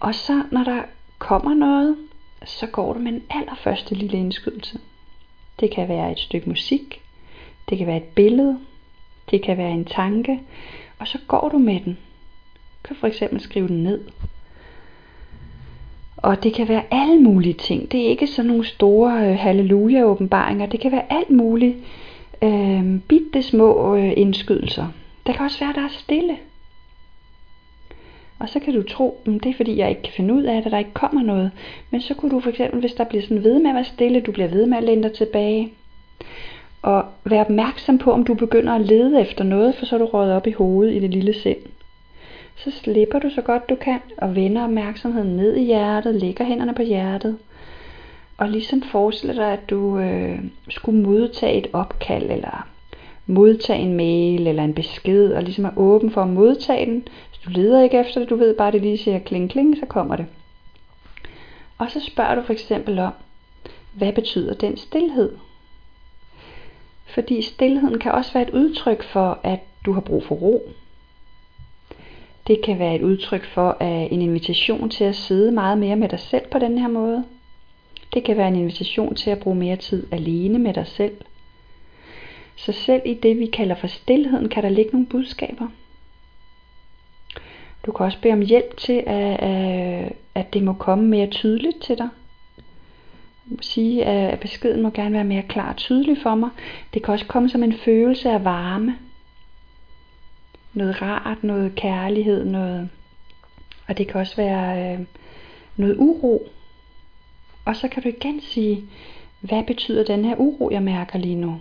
Og 0.00 0.14
så 0.14 0.42
når 0.52 0.64
der 0.64 0.82
kommer 1.18 1.54
noget, 1.54 1.96
så 2.44 2.66
går 2.66 2.92
du 2.92 2.98
med 2.98 3.12
den 3.12 3.22
allerførste 3.30 3.94
lille 3.94 4.18
indskydelse. 4.18 4.78
Det 5.60 5.70
kan 5.70 5.88
være 5.88 6.12
et 6.12 6.18
stykke 6.18 6.48
musik, 6.48 7.03
det 7.70 7.78
kan 7.78 7.86
være 7.86 7.96
et 7.96 8.02
billede, 8.02 8.58
det 9.30 9.42
kan 9.42 9.58
være 9.58 9.70
en 9.70 9.84
tanke, 9.84 10.40
og 10.98 11.08
så 11.08 11.18
går 11.28 11.48
du 11.48 11.58
med 11.58 11.80
den. 11.80 11.98
Du 12.82 12.88
kan 12.88 12.96
for 12.96 13.06
eksempel 13.06 13.40
skrive 13.40 13.68
den 13.68 13.82
ned. 13.82 14.00
Og 16.16 16.42
det 16.42 16.54
kan 16.54 16.68
være 16.68 16.82
alle 16.90 17.20
mulige 17.20 17.54
ting. 17.54 17.92
Det 17.92 18.04
er 18.04 18.08
ikke 18.08 18.26
sådan 18.26 18.50
nogle 18.50 18.66
store 18.66 19.28
øh, 19.28 19.38
halleluja-åbenbaringer. 19.38 20.66
Det 20.66 20.80
kan 20.80 20.92
være 20.92 21.12
alt 21.12 21.30
muligt 21.30 21.76
øh, 22.42 23.00
bitte 23.08 23.42
små 23.42 23.96
øh, 23.96 24.12
indskydelser. 24.16 24.86
Det 25.26 25.34
kan 25.34 25.44
også 25.44 25.64
være, 25.64 25.72
der 25.72 25.84
er 25.84 25.88
stille. 25.88 26.36
Og 28.38 28.48
så 28.48 28.60
kan 28.60 28.74
du 28.74 28.82
tro, 28.82 29.22
at 29.26 29.32
det 29.32 29.46
er 29.46 29.54
fordi, 29.54 29.76
jeg 29.76 29.90
ikke 29.90 30.02
kan 30.02 30.12
finde 30.12 30.34
ud 30.34 30.42
af 30.42 30.62
det, 30.62 30.72
der 30.72 30.78
ikke 30.78 30.94
kommer 30.94 31.22
noget. 31.22 31.50
Men 31.90 32.00
så 32.00 32.14
kunne 32.14 32.30
du 32.30 32.40
for 32.40 32.50
eksempel, 32.50 32.80
hvis 32.80 32.92
der 32.92 33.04
bliver 33.04 33.22
sådan 33.22 33.44
ved 33.44 33.58
med 33.58 33.70
at 33.70 33.74
være 33.74 33.84
stille, 33.84 34.20
du 34.20 34.32
bliver 34.32 34.48
ved 34.48 34.66
med 34.66 34.78
at 34.78 34.84
læne 34.84 35.02
dig 35.02 35.12
tilbage, 35.12 35.72
og 36.84 37.04
vær 37.24 37.40
opmærksom 37.40 37.98
på, 37.98 38.12
om 38.12 38.24
du 38.24 38.34
begynder 38.34 38.72
at 38.72 38.80
lede 38.80 39.20
efter 39.20 39.44
noget, 39.44 39.74
for 39.74 39.86
så 39.86 39.94
er 39.94 39.98
du 39.98 40.04
røget 40.04 40.34
op 40.34 40.46
i 40.46 40.52
hovedet 40.52 40.94
i 40.94 40.98
det 40.98 41.10
lille 41.10 41.34
sind. 41.34 41.56
Så 42.56 42.70
slipper 42.70 43.18
du 43.18 43.30
så 43.30 43.42
godt 43.42 43.68
du 43.68 43.74
kan, 43.74 44.00
og 44.18 44.34
vender 44.34 44.64
opmærksomheden 44.64 45.36
ned 45.36 45.56
i 45.56 45.64
hjertet, 45.64 46.14
lægger 46.14 46.44
hænderne 46.44 46.74
på 46.74 46.82
hjertet, 46.82 47.38
og 48.38 48.48
ligesom 48.48 48.82
forestiller 48.82 49.34
dig, 49.34 49.52
at 49.52 49.70
du 49.70 49.98
øh, 49.98 50.38
skulle 50.68 51.02
modtage 51.02 51.58
et 51.58 51.66
opkald, 51.72 52.30
eller 52.30 52.68
modtage 53.26 53.82
en 53.82 53.96
mail, 53.96 54.46
eller 54.46 54.64
en 54.64 54.74
besked, 54.74 55.32
og 55.32 55.42
ligesom 55.42 55.64
er 55.64 55.78
åben 55.78 56.10
for 56.10 56.22
at 56.22 56.28
modtage 56.28 56.86
den. 56.86 57.08
Hvis 57.28 57.40
du 57.44 57.50
leder 57.50 57.82
ikke 57.82 58.00
efter 58.00 58.20
det, 58.20 58.30
du 58.30 58.36
ved 58.36 58.56
bare, 58.56 58.68
at 58.68 58.74
det 58.74 58.82
lige 58.82 58.98
siger 58.98 59.18
kling 59.18 59.50
kling, 59.50 59.76
så 59.76 59.86
kommer 59.86 60.16
det. 60.16 60.26
Og 61.78 61.90
så 61.90 62.00
spørger 62.00 62.34
du 62.34 62.42
for 62.42 62.52
eksempel 62.52 62.98
om, 62.98 63.12
hvad 63.92 64.12
betyder 64.12 64.54
den 64.54 64.76
stillhed? 64.76 65.30
Fordi 67.14 67.42
stillheden 67.42 67.98
kan 67.98 68.12
også 68.12 68.32
være 68.32 68.42
et 68.42 68.54
udtryk 68.54 69.02
for, 69.02 69.40
at 69.42 69.60
du 69.86 69.92
har 69.92 70.00
brug 70.00 70.24
for 70.24 70.34
ro. 70.34 70.72
Det 72.46 72.62
kan 72.64 72.78
være 72.78 72.94
et 72.94 73.02
udtryk 73.02 73.44
for 73.44 73.76
at 73.80 74.12
en 74.12 74.22
invitation 74.22 74.90
til 74.90 75.04
at 75.04 75.16
sidde 75.16 75.52
meget 75.52 75.78
mere 75.78 75.96
med 75.96 76.08
dig 76.08 76.20
selv 76.20 76.48
på 76.50 76.58
den 76.58 76.78
her 76.78 76.88
måde. 76.88 77.24
Det 78.14 78.24
kan 78.24 78.36
være 78.36 78.48
en 78.48 78.56
invitation 78.56 79.14
til 79.14 79.30
at 79.30 79.38
bruge 79.38 79.56
mere 79.56 79.76
tid 79.76 80.06
alene 80.12 80.58
med 80.58 80.74
dig 80.74 80.86
selv. 80.86 81.16
Så 82.56 82.72
selv 82.72 83.02
i 83.04 83.14
det, 83.14 83.38
vi 83.38 83.46
kalder 83.46 83.74
for 83.74 83.86
stillheden, 83.86 84.48
kan 84.48 84.62
der 84.62 84.68
ligge 84.68 84.90
nogle 84.92 85.06
budskaber. 85.06 85.68
Du 87.86 87.92
kan 87.92 88.06
også 88.06 88.18
bede 88.20 88.32
om 88.32 88.40
hjælp 88.40 88.76
til, 88.76 89.02
at, 89.06 90.12
at 90.34 90.54
det 90.54 90.62
må 90.62 90.72
komme 90.72 91.04
mere 91.04 91.26
tydeligt 91.26 91.82
til 91.82 91.98
dig 91.98 92.08
sige, 93.60 94.04
at 94.04 94.40
beskeden 94.40 94.82
må 94.82 94.90
gerne 94.90 95.12
være 95.12 95.24
mere 95.24 95.42
klar 95.42 95.70
og 95.70 95.76
tydelig 95.76 96.18
for 96.22 96.34
mig. 96.34 96.50
Det 96.94 97.02
kan 97.02 97.14
også 97.14 97.26
komme 97.26 97.48
som 97.48 97.62
en 97.62 97.72
følelse 97.72 98.30
af 98.30 98.44
varme. 98.44 98.98
Noget 100.72 101.02
rart, 101.02 101.44
noget 101.44 101.74
kærlighed, 101.74 102.44
noget... 102.44 102.88
Og 103.88 103.98
det 103.98 104.08
kan 104.08 104.20
også 104.20 104.36
være 104.36 104.94
øh, 104.94 105.06
noget 105.76 105.96
uro. 105.98 106.48
Og 107.64 107.76
så 107.76 107.88
kan 107.88 108.02
du 108.02 108.08
igen 108.08 108.40
sige, 108.40 108.84
hvad 109.40 109.64
betyder 109.64 110.04
den 110.04 110.24
her 110.24 110.36
uro, 110.36 110.70
jeg 110.70 110.82
mærker 110.82 111.18
lige 111.18 111.34
nu? 111.34 111.60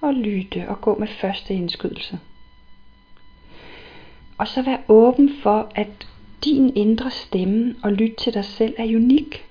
Og 0.00 0.14
lytte 0.14 0.68
og 0.68 0.80
gå 0.80 0.98
med 0.98 1.08
første 1.08 1.54
indskydelse. 1.54 2.18
Og 4.38 4.48
så 4.48 4.62
vær 4.62 4.76
åben 4.88 5.30
for, 5.42 5.72
at 5.74 6.06
din 6.44 6.76
indre 6.76 7.10
stemme 7.10 7.74
og 7.82 7.92
lyt 7.92 8.14
til 8.18 8.34
dig 8.34 8.44
selv 8.44 8.74
er 8.78 8.84
unik. 8.84 9.44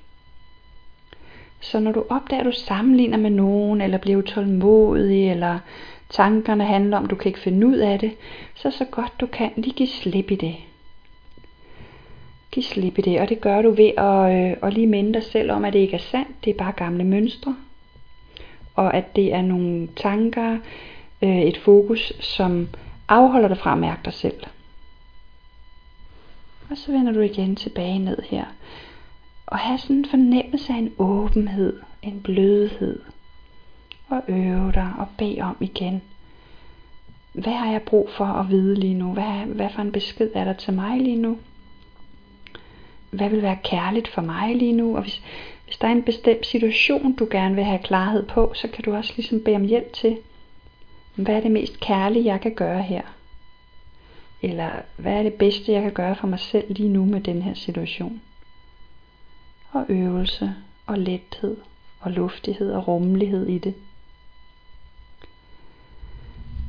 Så 1.61 1.79
når 1.79 1.91
du 1.91 2.05
opdager, 2.09 2.39
at 2.39 2.45
du 2.45 2.51
sammenligner 2.51 3.17
med 3.17 3.29
nogen, 3.29 3.81
eller 3.81 3.97
bliver 3.97 4.17
utålmodig, 4.17 5.29
eller 5.31 5.59
tankerne 6.09 6.65
handler 6.65 6.97
om, 6.97 7.03
at 7.03 7.09
du 7.09 7.15
kan 7.15 7.29
ikke 7.29 7.39
finde 7.39 7.67
ud 7.67 7.77
af 7.77 7.99
det, 7.99 8.11
så 8.55 8.71
så 8.71 8.85
godt 8.85 9.13
du 9.19 9.25
kan, 9.25 9.51
lige 9.57 9.73
give 9.73 9.89
slip 9.89 10.31
i 10.31 10.35
det. 10.35 10.55
Giv 12.51 12.63
slip 12.63 12.97
i 12.97 13.01
det, 13.01 13.19
og 13.19 13.29
det 13.29 13.41
gør 13.41 13.61
du 13.61 13.71
ved 13.71 13.91
at, 13.97 14.51
øh, 14.51 14.57
at 14.63 14.73
lige 14.73 14.87
minde 14.87 15.13
dig 15.13 15.23
selv 15.23 15.51
om, 15.51 15.65
at 15.65 15.73
det 15.73 15.79
ikke 15.79 15.95
er 15.95 16.01
sandt, 16.11 16.45
det 16.45 16.49
er 16.49 16.57
bare 16.57 16.71
gamle 16.71 17.03
mønstre. 17.03 17.55
Og 18.75 18.93
at 18.93 19.15
det 19.15 19.33
er 19.33 19.41
nogle 19.41 19.87
tanker, 19.95 20.57
øh, 21.21 21.41
et 21.41 21.57
fokus, 21.57 22.13
som 22.19 22.69
afholder 23.07 23.47
dig 23.47 23.57
fra 23.57 23.71
at 23.71 23.77
mærke 23.77 24.01
dig 24.05 24.13
selv. 24.13 24.43
Og 26.69 26.77
så 26.77 26.91
vender 26.91 27.11
du 27.11 27.19
igen 27.19 27.55
tilbage 27.55 27.99
ned 27.99 28.17
her 28.29 28.45
og 29.51 29.59
have 29.59 29.77
sådan 29.77 29.95
en 29.95 30.05
fornemmelse 30.05 30.73
af 30.73 30.77
en 30.77 30.93
åbenhed, 30.97 31.79
en 32.01 32.21
blødhed. 32.21 32.99
Og 34.09 34.21
øve 34.27 34.71
dig 34.71 34.93
og 34.99 35.07
bede 35.17 35.41
om 35.41 35.57
igen. 35.59 36.01
Hvad 37.33 37.53
har 37.53 37.71
jeg 37.71 37.81
brug 37.81 38.09
for 38.09 38.25
at 38.25 38.49
vide 38.49 38.75
lige 38.75 38.93
nu? 38.93 39.13
Hvad, 39.13 39.45
hvad 39.45 39.69
for 39.69 39.81
en 39.81 39.91
besked 39.91 40.29
er 40.33 40.43
der 40.43 40.53
til 40.53 40.73
mig 40.73 40.99
lige 40.99 41.15
nu? 41.15 41.37
Hvad 43.09 43.29
vil 43.29 43.41
være 43.41 43.57
kærligt 43.63 44.07
for 44.07 44.21
mig 44.21 44.55
lige 44.55 44.73
nu? 44.73 44.95
Og 44.95 45.01
hvis, 45.01 45.21
hvis 45.65 45.77
der 45.77 45.87
er 45.87 45.91
en 45.91 46.03
bestemt 46.03 46.45
situation, 46.45 47.13
du 47.13 47.27
gerne 47.31 47.55
vil 47.55 47.63
have 47.63 47.79
klarhed 47.79 48.27
på, 48.27 48.51
så 48.55 48.67
kan 48.67 48.83
du 48.83 48.95
også 48.95 49.13
ligesom 49.15 49.41
bede 49.45 49.55
om 49.55 49.65
hjælp 49.65 49.93
til, 49.93 50.17
hvad 51.15 51.35
er 51.35 51.39
det 51.39 51.51
mest 51.51 51.79
kærlige, 51.79 52.25
jeg 52.25 52.41
kan 52.41 52.53
gøre 52.55 52.81
her? 52.81 53.01
Eller 54.41 54.69
hvad 54.97 55.13
er 55.13 55.23
det 55.23 55.33
bedste, 55.33 55.71
jeg 55.71 55.81
kan 55.81 55.93
gøre 55.93 56.15
for 56.15 56.27
mig 56.27 56.39
selv 56.39 56.73
lige 56.73 56.89
nu 56.89 57.05
med 57.05 57.21
den 57.21 57.41
her 57.41 57.53
situation? 57.53 58.21
Og 59.71 59.85
øvelse 59.89 60.55
og 60.85 60.97
lethed 60.97 61.57
og 61.99 62.11
luftighed 62.11 62.71
og 62.71 62.87
rummelighed 62.87 63.47
i 63.47 63.57
det. 63.57 63.73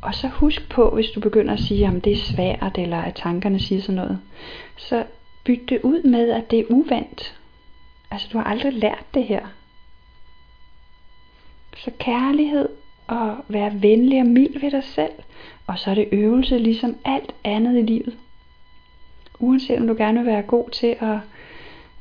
Og 0.03 0.15
så 0.15 0.29
husk 0.29 0.69
på, 0.69 0.91
hvis 0.91 1.11
du 1.11 1.21
begynder 1.21 1.53
at 1.53 1.61
sige, 1.61 1.87
at 1.87 2.05
det 2.05 2.13
er 2.13 2.17
svært, 2.17 2.79
eller 2.79 2.99
at 2.99 3.15
tankerne 3.15 3.61
siger 3.61 3.81
sådan 3.81 3.95
noget, 3.95 4.19
så 4.77 5.05
byt 5.45 5.69
det 5.69 5.81
ud 5.83 6.03
med, 6.03 6.31
at 6.31 6.51
det 6.51 6.59
er 6.59 6.65
uvandt. 6.69 7.39
Altså, 8.11 8.29
du 8.33 8.39
har 8.39 8.45
aldrig 8.45 8.73
lært 8.73 9.05
det 9.15 9.25
her. 9.25 9.47
Så 11.77 11.91
kærlighed 11.99 12.69
og 13.07 13.37
være 13.49 13.83
venlig 13.83 14.21
og 14.21 14.27
mild 14.27 14.61
ved 14.61 14.71
dig 14.71 14.85
selv, 14.85 15.13
og 15.67 15.79
så 15.79 15.91
er 15.91 15.95
det 15.95 16.09
øvelse 16.13 16.59
ligesom 16.59 16.97
alt 17.05 17.35
andet 17.45 17.79
i 17.79 17.83
livet. 17.83 18.19
Uanset 19.39 19.81
om 19.81 19.87
du 19.87 19.95
gerne 19.95 20.19
vil 20.19 20.27
være 20.27 20.43
god 20.43 20.71
til 20.71 20.97
at 21.01 21.19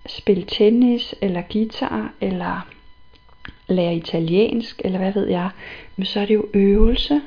spille 0.08 0.44
tennis, 0.48 1.16
eller 1.22 1.42
guitar, 1.52 2.14
eller 2.22 2.68
lære 3.68 3.96
italiensk, 3.96 4.82
eller 4.86 4.98
hvad 4.98 5.14
ved 5.14 5.28
jeg, 5.28 5.50
men 5.96 6.06
så 6.06 6.20
er 6.20 6.26
det 6.26 6.34
jo 6.34 6.46
øvelse 6.54 7.22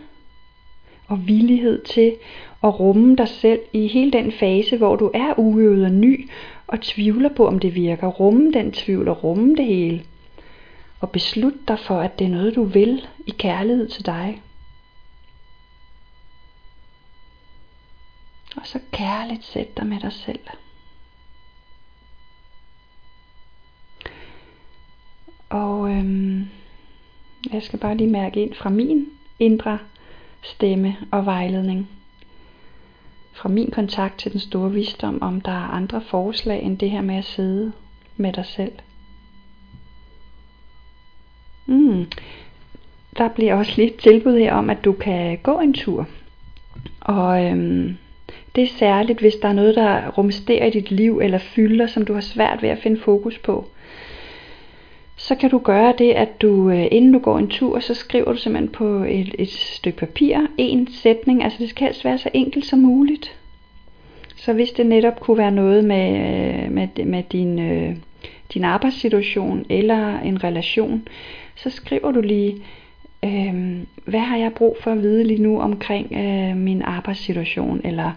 og 1.09 1.27
villighed 1.29 1.85
til 1.85 2.17
at 2.65 2.81
rumme 2.81 3.17
dig 3.17 3.29
selv 3.29 3.61
i 3.73 3.87
hele 3.87 4.13
den 4.13 4.33
fase, 4.33 4.77
hvor 4.77 4.97
du 4.97 5.11
er 5.15 5.39
uøvet 5.39 5.85
og 5.85 5.91
ny, 5.91 6.31
og 6.67 6.81
tvivler 6.81 7.29
på, 7.29 7.47
om 7.47 7.59
det 7.59 7.75
virker. 7.75 8.09
Rumme 8.09 8.53
den 8.53 8.73
tvivl 8.73 9.09
og 9.09 9.25
rumme 9.25 9.57
det 9.57 9.65
hele. 9.65 10.05
Og 11.01 11.11
beslut 11.11 11.69
dig 11.69 11.79
for, 11.79 12.01
at 12.01 12.19
det 12.19 12.25
er 12.25 12.31
noget, 12.31 12.55
du 12.55 12.65
vil 12.65 13.07
i 13.27 13.31
kærlighed 13.31 13.89
til 13.89 14.07
dig. 14.07 14.43
Og 18.57 18.67
så 18.67 18.79
kærligt 18.93 19.45
sæt 19.45 19.77
dig 19.77 19.87
med 19.87 20.01
dig 20.01 20.13
selv. 20.13 20.41
Og 25.49 25.84
øhm, 25.95 26.49
jeg 27.53 27.63
skal 27.63 27.79
bare 27.79 27.97
lige 27.97 28.11
mærke 28.11 28.43
ind 28.43 28.55
fra 28.55 28.71
min 28.71 29.07
indre 29.39 29.79
stemme 30.43 30.97
og 31.11 31.27
vejledning. 31.27 31.89
Fra 33.33 33.49
min 33.49 33.71
kontakt 33.71 34.19
til 34.19 34.33
den 34.33 34.41
store 34.41 34.73
visdom, 34.73 35.23
om 35.23 35.41
der 35.41 35.53
er 35.53 35.71
andre 35.71 36.01
forslag 36.01 36.63
end 36.63 36.79
det 36.79 36.91
her 36.91 37.03
med 37.03 37.17
at 37.17 37.25
sidde 37.25 37.73
med 38.17 38.33
dig 38.33 38.47
selv. 38.47 38.73
Mm. 41.67 42.07
Der 43.19 43.29
bliver 43.29 43.55
også 43.55 43.73
lidt 43.77 43.97
tilbud 43.97 44.39
her 44.39 44.55
om, 44.55 44.71
at 44.71 44.85
du 44.85 44.93
kan 44.93 45.39
gå 45.43 45.61
en 45.61 45.75
tur. 45.75 46.09
Og 47.01 47.45
øhm, 47.45 47.97
det 48.55 48.65
er 48.65 48.69
særligt, 48.79 49.21
hvis 49.21 49.35
der 49.35 49.49
er 49.49 49.53
noget, 49.53 49.75
der 49.75 50.11
rumsterer 50.11 50.67
i 50.67 50.71
dit 50.71 50.91
liv 50.91 51.19
eller 51.19 51.39
fylder, 51.39 51.87
som 51.87 52.05
du 52.05 52.15
har 52.15 52.21
svært 52.21 52.63
ved 52.63 52.69
at 52.69 52.79
finde 52.79 53.01
fokus 53.01 53.39
på 53.39 53.69
så 55.17 55.35
kan 55.35 55.51
du 55.51 55.59
gøre 55.59 55.95
det, 55.99 56.13
at 56.13 56.43
du 56.43 56.71
øh, 56.71 56.87
inden 56.91 57.13
du 57.13 57.19
går 57.19 57.39
en 57.39 57.49
tur, 57.49 57.81
så 57.81 57.95
skriver 57.95 58.33
du 58.33 58.39
simpelthen 58.39 58.73
på 58.73 58.87
et, 59.09 59.35
et 59.39 59.51
stykke 59.51 59.99
papir 59.99 60.47
en 60.59 60.89
sætning. 60.93 61.45
Altså 61.45 61.59
det 61.59 61.71
skal 61.71 61.87
helst 61.87 62.05
være 62.05 62.19
så 62.19 62.31
enkelt 62.35 62.67
som 62.67 62.79
muligt. 62.79 63.39
Så 64.37 64.53
hvis 64.53 64.71
det 64.71 64.87
netop 64.87 65.21
kunne 65.21 65.39
være 65.39 65.51
noget 65.51 65.85
med, 65.85 66.09
øh, 66.09 66.73
med, 66.73 67.05
med 67.05 67.23
din, 67.33 67.59
øh, 67.59 67.97
din 68.55 68.65
arbejdssituation 68.65 69.67
eller 69.69 70.21
en 70.21 70.45
relation, 70.45 71.09
så 71.57 71.71
skriver 71.71 72.13
du 72.13 72.21
lige, 72.21 72.57
øh, 73.25 73.79
hvad 74.05 74.21
har 74.21 74.37
jeg 74.37 74.53
brug 74.53 74.77
for 74.81 74.91
at 74.91 75.03
vide 75.03 75.25
lige 75.25 75.43
nu 75.43 75.61
omkring 75.61 76.13
øh, 76.13 76.57
min 76.57 76.83
arbejdssituation, 76.83 77.81
eller 77.85 78.11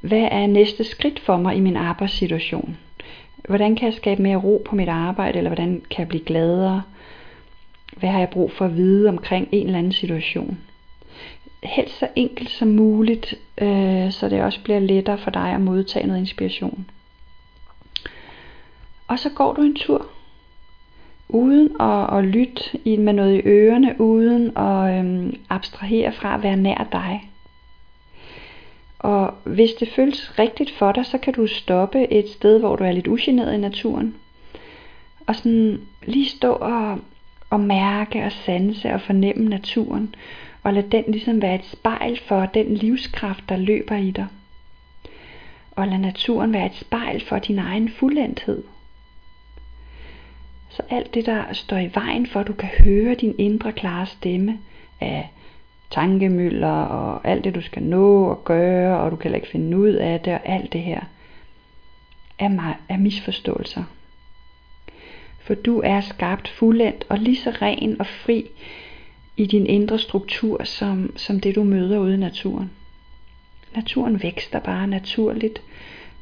hvad 0.00 0.28
er 0.30 0.46
næste 0.46 0.84
skridt 0.84 1.20
for 1.20 1.36
mig 1.36 1.56
i 1.56 1.60
min 1.60 1.76
arbejdssituation. 1.76 2.76
Hvordan 3.48 3.76
kan 3.76 3.86
jeg 3.86 3.94
skabe 3.94 4.22
mere 4.22 4.36
ro 4.36 4.62
på 4.64 4.76
mit 4.76 4.88
arbejde, 4.88 5.38
eller 5.38 5.50
hvordan 5.50 5.82
kan 5.90 5.98
jeg 5.98 6.08
blive 6.08 6.24
gladere? 6.24 6.82
Hvad 7.96 8.10
har 8.10 8.18
jeg 8.18 8.28
brug 8.28 8.52
for 8.52 8.64
at 8.64 8.76
vide 8.76 9.08
omkring 9.08 9.48
en 9.52 9.66
eller 9.66 9.78
anden 9.78 9.92
situation? 9.92 10.58
Helst 11.62 11.98
så 11.98 12.08
enkelt 12.16 12.50
som 12.50 12.68
muligt, 12.68 13.34
øh, 13.58 14.10
så 14.10 14.28
det 14.28 14.42
også 14.42 14.62
bliver 14.64 14.78
lettere 14.78 15.18
for 15.18 15.30
dig 15.30 15.52
at 15.52 15.60
modtage 15.60 16.06
noget 16.06 16.20
inspiration. 16.20 16.86
Og 19.08 19.18
så 19.18 19.30
går 19.30 19.52
du 19.52 19.62
en 19.62 19.76
tur, 19.76 20.06
uden 21.28 21.80
at, 21.80 22.18
at 22.18 22.24
lytte 22.24 22.62
med 22.98 23.12
noget 23.12 23.34
i 23.34 23.42
ørerne, 23.48 24.00
uden 24.00 24.56
at 24.56 25.04
øh, 25.04 25.32
abstrahere 25.50 26.12
fra 26.12 26.34
at 26.34 26.42
være 26.42 26.56
nær 26.56 26.88
dig. 26.92 27.31
Og 29.02 29.34
hvis 29.44 29.72
det 29.72 29.88
føles 29.88 30.38
rigtigt 30.38 30.70
for 30.70 30.92
dig, 30.92 31.06
så 31.06 31.18
kan 31.18 31.34
du 31.34 31.46
stoppe 31.46 32.12
et 32.12 32.28
sted, 32.28 32.58
hvor 32.58 32.76
du 32.76 32.84
er 32.84 32.92
lidt 32.92 33.06
ugeneret 33.06 33.54
i 33.54 33.58
naturen. 33.58 34.14
Og 35.26 35.36
sådan 35.36 35.80
lige 36.06 36.28
stå 36.28 36.52
og, 36.52 36.98
og 37.50 37.60
mærke 37.60 38.24
og 38.24 38.32
sanse 38.32 38.92
og 38.92 39.00
fornemme 39.00 39.48
naturen. 39.48 40.14
Og 40.62 40.72
lad 40.72 40.82
den 40.82 41.04
ligesom 41.08 41.42
være 41.42 41.54
et 41.54 41.64
spejl 41.64 42.20
for 42.28 42.46
den 42.46 42.74
livskraft, 42.74 43.44
der 43.48 43.56
løber 43.56 43.96
i 43.96 44.10
dig. 44.10 44.26
Og 45.70 45.88
lad 45.88 45.98
naturen 45.98 46.52
være 46.52 46.66
et 46.66 46.74
spejl 46.74 47.24
for 47.24 47.38
din 47.38 47.58
egen 47.58 47.88
fuldendthed. 47.88 48.62
Så 50.70 50.82
alt 50.90 51.14
det, 51.14 51.26
der 51.26 51.52
står 51.52 51.76
i 51.76 51.90
vejen 51.94 52.26
for, 52.26 52.40
at 52.40 52.46
du 52.46 52.52
kan 52.52 52.68
høre 52.68 53.14
din 53.14 53.34
indre 53.38 53.72
klare 53.72 54.06
stemme 54.06 54.58
af 55.00 55.30
tankemøller 55.92 56.82
og 56.82 57.28
alt 57.28 57.44
det, 57.44 57.54
du 57.54 57.60
skal 57.60 57.82
nå 57.82 58.24
og 58.24 58.44
gøre, 58.44 58.98
og 58.98 59.10
du 59.10 59.16
kan 59.16 59.34
ikke 59.34 59.48
finde 59.48 59.78
ud 59.78 59.92
af 59.92 60.20
det, 60.20 60.32
og 60.32 60.40
alt 60.44 60.72
det 60.72 60.80
her, 60.80 61.00
er, 62.38 62.78
er 62.88 62.96
misforståelser. 62.96 63.82
For 65.40 65.54
du 65.54 65.80
er 65.84 66.00
skabt 66.00 66.48
fuldendt 66.48 67.04
og 67.08 67.18
lige 67.18 67.36
så 67.36 67.50
ren 67.50 68.00
og 68.00 68.06
fri 68.06 68.46
i 69.36 69.46
din 69.46 69.66
indre 69.66 69.98
struktur, 69.98 70.64
som, 70.64 71.16
som 71.16 71.40
det 71.40 71.54
du 71.54 71.64
møder 71.64 71.98
ude 71.98 72.14
i 72.14 72.16
naturen. 72.16 72.70
Naturen 73.74 74.22
vækster 74.22 74.60
bare 74.60 74.86
naturligt. 74.86 75.62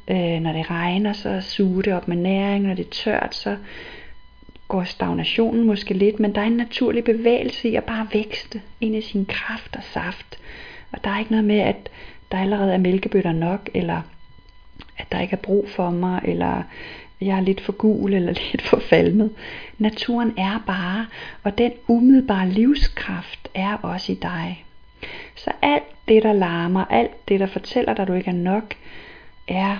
Øh, 0.07 0.39
når 0.39 0.53
det 0.53 0.69
regner, 0.69 1.13
så 1.13 1.41
suger 1.41 1.81
det 1.81 1.93
op 1.93 2.07
med 2.07 2.17
næring. 2.17 2.67
Når 2.67 2.73
det 2.73 2.85
er 2.85 2.89
tørt, 2.89 3.35
så 3.35 3.57
går 4.71 4.83
stagnationen 4.83 5.63
måske 5.63 5.93
lidt, 5.93 6.19
men 6.19 6.35
der 6.35 6.41
er 6.41 6.45
en 6.45 6.57
naturlig 6.57 7.03
bevægelse 7.03 7.69
i 7.69 7.75
at 7.75 7.83
bare 7.83 8.07
vækste 8.13 8.61
ind 8.81 8.95
i 8.95 9.01
sin 9.01 9.25
kraft 9.25 9.75
og 9.75 9.83
saft. 9.83 10.39
Og 10.91 11.03
der 11.03 11.09
er 11.09 11.19
ikke 11.19 11.31
noget 11.31 11.45
med, 11.45 11.59
at 11.59 11.89
der 12.31 12.37
allerede 12.37 12.73
er 12.73 12.77
mælkebøtter 12.77 13.31
nok, 13.31 13.69
eller 13.73 14.01
at 14.97 15.11
der 15.11 15.19
ikke 15.21 15.33
er 15.33 15.41
brug 15.41 15.69
for 15.69 15.89
mig, 15.89 16.21
eller 16.23 16.63
jeg 17.21 17.37
er 17.37 17.41
lidt 17.41 17.61
for 17.61 17.71
gul 17.71 18.13
eller 18.13 18.33
lidt 18.51 18.61
for 18.61 18.79
falmet. 18.79 19.31
Naturen 19.77 20.33
er 20.37 20.63
bare, 20.67 21.07
og 21.43 21.57
den 21.57 21.71
umiddelbare 21.87 22.49
livskraft 22.49 23.49
er 23.55 23.77
også 23.77 24.11
i 24.11 24.15
dig. 24.21 24.65
Så 25.35 25.51
alt 25.61 26.07
det, 26.07 26.23
der 26.23 26.33
larmer, 26.33 26.85
alt 26.85 27.29
det, 27.29 27.39
der 27.39 27.47
fortæller 27.47 27.93
dig, 27.93 28.01
at 28.01 28.07
du 28.07 28.13
ikke 28.13 28.29
er 28.29 28.35
nok, 28.35 28.73
er 29.47 29.77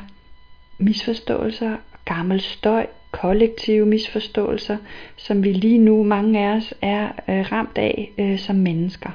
misforståelser, 0.77 1.77
gammel 2.05 2.41
støj, 2.41 2.88
kollektive 3.12 3.86
misforståelser, 3.86 4.77
som 5.18 5.44
vi 5.44 5.53
lige 5.53 5.77
nu, 5.77 6.03
mange 6.03 6.39
af 6.39 6.56
os, 6.56 6.74
er 6.82 7.08
øh, 7.30 7.51
ramt 7.51 7.77
af 7.77 8.12
øh, 8.18 8.39
som 8.39 8.56
mennesker. 8.56 9.10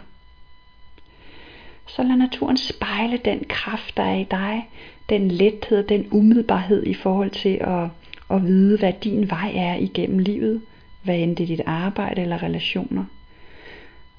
Så 1.86 2.02
lad 2.02 2.16
naturen 2.16 2.56
spejle 2.56 3.16
den 3.24 3.44
kraft, 3.48 3.96
der 3.96 4.02
er 4.02 4.14
i 4.14 4.26
dig, 4.30 4.68
den 5.08 5.28
lethed, 5.30 5.82
den 5.82 6.08
umiddelbarhed 6.10 6.86
i 6.86 6.94
forhold 6.94 7.30
til 7.30 7.58
at, 7.60 7.88
at 8.30 8.46
vide, 8.46 8.78
hvad 8.78 8.92
din 9.04 9.30
vej 9.30 9.52
er 9.54 9.74
igennem 9.74 10.18
livet, 10.18 10.62
hvad 11.02 11.18
end 11.18 11.36
det 11.36 11.42
er 11.42 11.46
dit 11.46 11.60
arbejde 11.66 12.22
eller 12.22 12.42
relationer. 12.42 13.04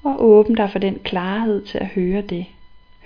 Og 0.02 0.24
åbn 0.24 0.54
dig 0.54 0.70
for 0.70 0.78
den 0.78 0.98
klarhed 1.04 1.64
til 1.64 1.78
at 1.78 1.86
høre 1.86 2.20
det, 2.20 2.46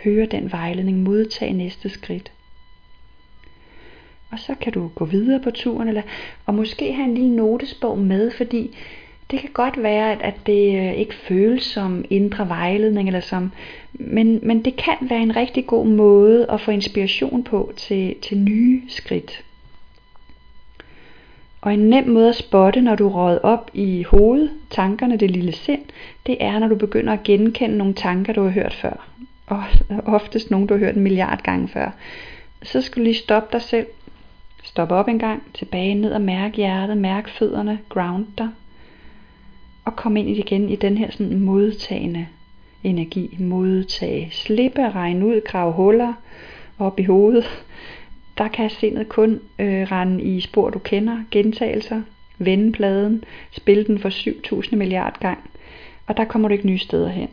høre 0.05 0.26
den 0.26 0.52
vejledning, 0.52 1.02
modtage 1.02 1.52
næste 1.52 1.88
skridt. 1.88 2.33
Og 4.33 4.39
så 4.39 4.55
kan 4.61 4.73
du 4.73 4.89
gå 4.89 5.05
videre 5.05 5.41
på 5.41 5.51
turen, 5.51 5.89
eller, 5.89 6.03
og 6.47 6.55
måske 6.55 6.93
have 6.93 7.09
en 7.09 7.15
lille 7.15 7.37
notesbog 7.37 7.99
med, 7.99 8.31
fordi 8.31 8.77
det 9.31 9.41
kan 9.41 9.51
godt 9.53 9.83
være, 9.83 10.12
at, 10.12 10.21
at 10.23 10.35
det 10.47 10.79
øh, 10.79 10.95
ikke 10.95 11.15
føles 11.15 11.62
som 11.62 12.05
indre 12.11 12.49
vejledning, 12.49 13.09
eller 13.09 13.21
som, 13.21 13.53
men, 13.93 14.41
men 14.43 14.65
det 14.65 14.77
kan 14.77 14.97
være 15.01 15.23
en 15.23 15.37
rigtig 15.37 15.67
god 15.67 15.87
måde 15.87 16.47
at 16.51 16.61
få 16.61 16.71
inspiration 16.71 17.45
på 17.45 17.73
til, 17.77 18.15
til 18.23 18.39
nye 18.39 18.83
skridt. 18.89 19.45
Og 21.61 21.75
en 21.75 21.89
nem 21.89 22.09
måde 22.09 22.29
at 22.29 22.37
spotte, 22.37 22.81
når 22.81 22.95
du 22.95 23.09
råd 23.09 23.39
op 23.43 23.71
i 23.75 24.03
hovedet, 24.03 24.51
tankerne, 24.71 25.17
det 25.17 25.31
lille 25.31 25.53
sind, 25.53 25.83
det 26.27 26.37
er, 26.41 26.59
når 26.59 26.69
du 26.69 26.77
begynder 26.77 27.12
at 27.12 27.23
genkende 27.23 27.76
nogle 27.76 27.95
tanker, 27.95 28.33
du 28.33 28.43
har 28.43 28.50
hørt 28.50 28.75
før. 28.75 29.09
Og 29.47 29.65
oftest 30.15 30.50
nogle, 30.50 30.67
du 30.67 30.75
har 30.75 30.78
hørt 30.78 30.97
en 30.97 31.02
milliard 31.02 31.43
gange 31.43 31.69
før. 31.69 31.91
Så 32.63 32.80
skal 32.80 33.00
du 33.00 33.04
lige 33.04 33.15
stoppe 33.15 33.49
dig 33.52 33.63
selv, 33.63 33.87
Stop 34.63 34.91
op 34.91 35.09
en 35.09 35.19
gang, 35.19 35.43
tilbage 35.55 35.95
ned 35.95 36.13
og 36.13 36.21
mærk 36.21 36.57
hjertet, 36.57 36.97
mærk 36.97 37.29
fødderne, 37.29 37.79
ground 37.89 38.27
dig. 38.39 38.49
Og 39.85 39.97
kom 39.97 40.17
ind 40.17 40.29
igen 40.29 40.69
i 40.69 40.77
den 40.77 40.99
her 40.99 41.11
sådan 41.11 41.41
modtagende 41.41 42.27
energi. 42.85 43.37
Modtage, 43.41 44.29
slippe, 44.31 44.91
regne 44.91 45.27
ud, 45.27 45.41
grave 45.45 45.73
huller 45.73 46.13
op 46.79 47.01
i 47.01 47.03
hovedet. 47.03 47.65
Der 48.39 48.49
kan 48.49 48.71
sindet 48.71 49.09
kun 49.09 49.41
øh, 49.59 49.83
rende 49.83 50.25
i 50.25 50.41
spor, 50.41 50.71
du 50.71 50.79
kender, 50.79 51.25
gentagelser, 51.31 52.03
vende 52.39 52.73
pladen, 52.73 53.25
spille 53.53 53.85
den 53.85 53.99
for 53.99 54.09
7000 54.09 54.79
milliard 54.79 55.21
gang, 55.21 55.51
og 56.07 56.17
der 56.17 56.25
kommer 56.25 56.49
du 56.49 56.53
ikke 56.53 56.67
nye 56.67 56.79
steder 56.79 57.09
hen. 57.09 57.29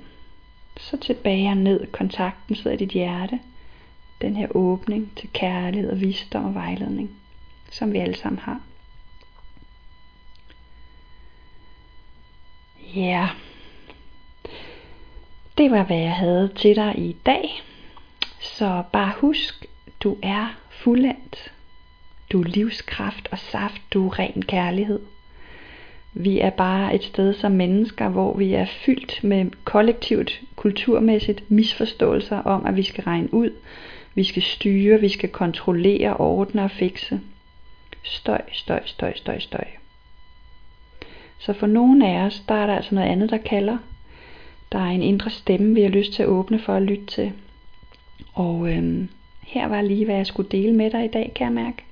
Så 0.78 0.98
tilbage 0.98 1.50
og 1.50 1.58
ned, 1.58 1.88
kontakten 1.92 2.56
sidder 2.56 2.72
i 2.72 2.80
dit 2.80 2.90
hjerte, 2.90 3.40
den 4.22 4.36
her 4.36 4.48
åbning 4.56 5.12
til 5.16 5.30
kærlighed 5.34 5.92
og 5.92 6.02
visdom 6.02 6.46
og 6.46 6.54
vejledning 6.54 7.10
som 7.72 7.94
vi 7.94 7.98
alle 7.98 8.16
sammen 8.16 8.40
har. 8.40 8.62
Ja, 12.96 13.02
yeah. 13.02 13.30
det 15.58 15.72
var 15.72 15.84
hvad 15.84 15.98
jeg 15.98 16.14
havde 16.14 16.52
til 16.56 16.76
dig 16.76 16.94
i 16.98 17.16
dag. 17.26 17.64
Så 18.40 18.84
bare 18.92 19.14
husk, 19.18 19.66
du 20.04 20.18
er 20.24 20.58
fuldendt. 20.70 21.52
Du 22.32 22.42
er 22.42 22.48
livskraft 22.48 23.28
og 23.32 23.40
saft, 23.40 23.82
du 23.94 24.08
er 24.08 24.20
ren 24.20 24.42
kærlighed. 24.42 25.00
Vi 26.14 26.40
er 26.40 26.50
bare 26.50 26.96
et 26.96 27.04
sted 27.04 27.34
som 27.34 27.52
mennesker, 27.52 28.10
hvor 28.10 28.38
vi 28.38 28.54
er 28.54 28.66
fyldt 28.66 29.24
med 29.24 29.52
kollektivt, 29.64 30.42
kulturmæssigt 30.56 31.52
misforståelser 31.52 32.38
om, 32.38 32.66
at 32.66 32.76
vi 32.76 32.84
skal 32.84 33.04
regne 33.04 33.34
ud, 33.34 33.52
vi 34.16 34.24
skal 34.24 34.42
styre, 34.42 35.00
vi 35.00 35.10
skal 35.10 35.30
kontrollere, 35.30 36.18
ordne 36.18 36.64
og 36.64 36.72
fikse. 36.72 37.22
Støj, 38.04 38.42
støj, 38.52 38.82
støj, 38.86 39.14
støj, 39.16 39.40
støj. 39.40 39.66
Så 41.40 41.54
for 41.54 41.68
nogle 41.68 42.08
af 42.08 42.26
os, 42.26 42.44
der 42.50 42.56
er 42.56 42.66
der 42.66 42.76
altså 42.76 42.96
noget 42.96 43.08
andet, 43.10 43.30
der 43.30 43.38
kalder. 43.38 43.78
Der 44.72 44.80
er 44.80 44.90
en 44.90 45.02
indre 45.02 45.30
stemme, 45.30 45.76
vi 45.76 45.82
har 45.82 45.90
lyst 45.90 46.14
til 46.14 46.24
at 46.24 46.30
åbne 46.30 46.60
for 46.60 46.74
at 46.74 46.82
lytte 46.82 47.06
til. 47.06 47.32
Og 48.34 48.70
øhm, 48.74 49.10
her 49.42 49.68
var 49.68 49.82
lige, 49.82 50.06
hvad 50.06 50.16
jeg 50.16 50.28
skulle 50.28 50.50
dele 50.50 50.74
med 50.74 50.92
dig 50.92 51.06
i 51.06 51.08
dag, 51.08 51.32
kan 51.36 51.46
jeg 51.46 51.54
mærke. 51.54 51.84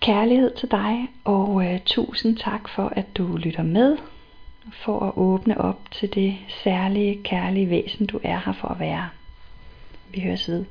Kærlighed 0.00 0.56
til 0.56 0.70
dig, 0.70 1.08
og 1.24 1.64
øh, 1.64 1.80
tusind 1.86 2.36
tak 2.36 2.68
for, 2.68 2.92
at 2.96 3.16
du 3.16 3.36
lytter 3.36 3.62
med. 3.62 3.96
For 4.72 5.00
at 5.00 5.12
åbne 5.16 5.60
op 5.60 5.80
til 5.90 6.14
det 6.14 6.36
særlige, 6.48 7.22
kærlige 7.22 7.70
væsen, 7.70 8.06
du 8.06 8.20
er 8.22 8.40
her 8.44 8.52
for 8.52 8.68
at 8.68 8.80
være. 8.80 9.08
Vi 10.14 10.20
høres 10.20 10.48
ved. 10.48 10.64